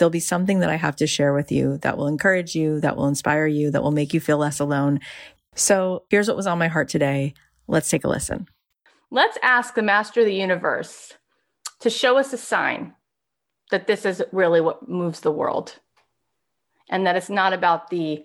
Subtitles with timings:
[0.00, 2.96] there'll be something that I have to share with you that will encourage you, that
[2.96, 4.98] will inspire you, that will make you feel less alone.
[5.54, 7.34] So here's what was on my heart today.
[7.68, 8.48] Let's take a listen.
[9.10, 11.12] Let's ask the master of the universe
[11.80, 12.94] to show us a sign
[13.70, 15.76] that this is really what moves the world
[16.88, 18.24] and that it's not about the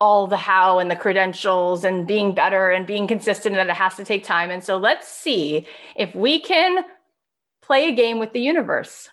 [0.00, 3.78] all the how and the credentials and being better and being consistent and that it
[3.78, 4.50] has to take time.
[4.50, 5.66] And so let's see
[5.96, 6.84] if we can
[7.62, 9.10] play a game with the universe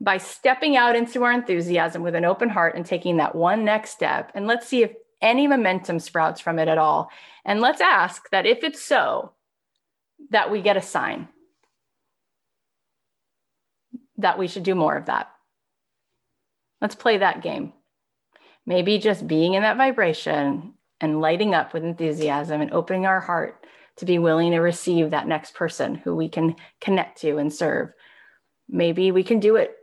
[0.00, 3.90] by stepping out into our enthusiasm with an open heart and taking that one next
[3.90, 4.32] step.
[4.34, 7.10] And let's see if any momentum sprouts from it at all.
[7.44, 9.32] And let's ask that if it's so,
[10.30, 11.28] that we get a sign
[14.18, 15.30] that we should do more of that.
[16.80, 17.72] Let's play that game.
[18.66, 23.64] Maybe just being in that vibration and lighting up with enthusiasm and opening our heart
[23.96, 27.90] to be willing to receive that next person who we can connect to and serve
[28.70, 29.74] Maybe we can do it.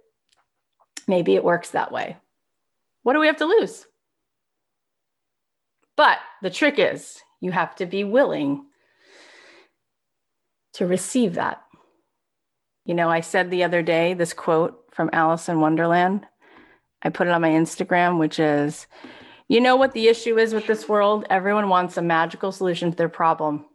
[1.07, 2.17] Maybe it works that way.
[3.03, 3.85] What do we have to lose?
[5.97, 8.65] But the trick is you have to be willing
[10.73, 11.61] to receive that.
[12.85, 16.25] You know, I said the other day this quote from Alice in Wonderland.
[17.01, 18.87] I put it on my Instagram, which is,
[19.47, 21.25] you know what the issue is with this world?
[21.29, 23.65] Everyone wants a magical solution to their problem,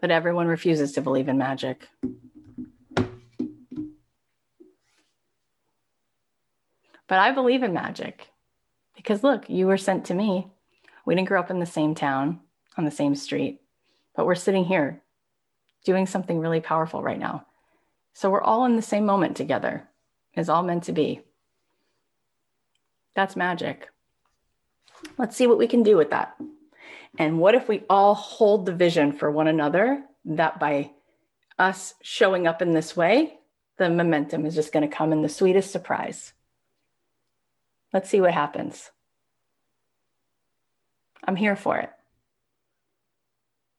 [0.00, 1.88] but everyone refuses to believe in magic.
[7.10, 8.28] But I believe in magic
[8.94, 10.46] because look, you were sent to me.
[11.04, 12.38] We didn't grow up in the same town,
[12.76, 13.60] on the same street,
[14.14, 15.02] but we're sitting here
[15.84, 17.46] doing something really powerful right now.
[18.12, 19.88] So we're all in the same moment together.
[20.34, 21.22] It's all meant to be.
[23.16, 23.88] That's magic.
[25.18, 26.36] Let's see what we can do with that.
[27.18, 30.92] And what if we all hold the vision for one another that by
[31.58, 33.36] us showing up in this way,
[33.78, 36.34] the momentum is just going to come in the sweetest surprise.
[37.92, 38.90] Let's see what happens.
[41.24, 41.90] I'm here for it.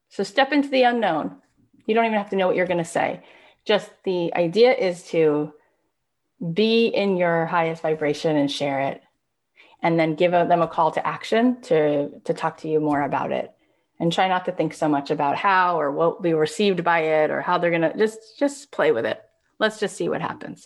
[0.09, 1.37] So step into the unknown.
[1.85, 3.23] You don't even have to know what you're going to say.
[3.65, 5.53] Just the idea is to
[6.53, 9.01] be in your highest vibration and share it.
[9.83, 13.31] And then give them a call to action to, to talk to you more about
[13.31, 13.51] it.
[13.99, 16.99] And try not to think so much about how or what will be received by
[16.99, 19.21] it or how they're going to just just play with it.
[19.59, 20.65] Let's just see what happens.